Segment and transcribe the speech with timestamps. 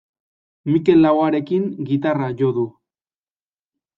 [0.71, 2.63] Mikel Laboarekin gitarra jo du.